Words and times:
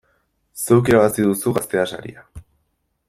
Zeuk 0.61 0.89
irabazi 0.93 1.27
duzu 1.27 1.55
Gaztea 1.59 1.85
saria! 1.93 2.25